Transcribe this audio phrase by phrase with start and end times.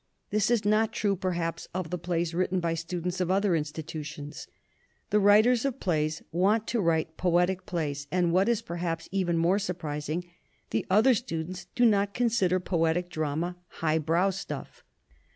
[0.31, 4.47] This is not true, perhaps, of the plays written by students of other institutions.
[5.11, 9.59] The writers of plays want to write poetic plays, and what is perhaps even more
[9.59, 10.25] surprising
[10.71, 14.83] the other students do not consider poetic drama 'high brow stuff.'